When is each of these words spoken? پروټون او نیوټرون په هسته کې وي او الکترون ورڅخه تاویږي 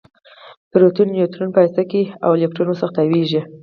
پروټون 0.71 1.09
او 1.11 1.13
نیوټرون 1.17 1.49
په 1.53 1.59
هسته 1.65 1.83
کې 1.89 2.01
وي 2.03 2.11
او 2.25 2.29
الکترون 2.33 2.67
ورڅخه 2.71 2.93
تاویږي 2.97 3.41